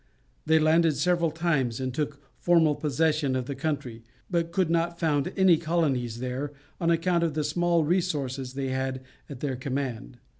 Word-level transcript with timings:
They 0.47 0.57
landed 0.57 0.95
several 0.95 1.29
times, 1.29 1.79
and 1.79 1.93
took 1.93 2.21
formal 2.39 2.73
possession 2.73 3.35
of 3.35 3.45
the 3.45 3.53
country, 3.53 4.01
but 4.31 4.51
could 4.51 4.71
not 4.71 4.99
found 4.99 5.31
any 5.37 5.57
colonies 5.57 6.21
there, 6.21 6.53
on 6.79 6.89
account 6.89 7.23
of 7.23 7.35
the 7.35 7.43
small 7.43 7.83
resources 7.83 8.55
they 8.55 8.69
had 8.69 9.01
at 9.29 9.41
their 9.41 9.55
command. 9.55 10.17